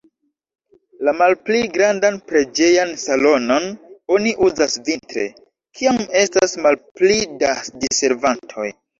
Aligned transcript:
La 1.07 1.11
malpli 1.17 1.57
grandan 1.73 2.15
preĝejan 2.29 2.93
salonon 3.01 3.67
oni 4.15 4.31
uzas 4.45 4.77
vintre, 4.87 5.25
kiam 5.81 5.99
estas 6.23 6.57
malpli 6.67 7.19
da 7.45 7.53
diservantoj. 7.85 8.67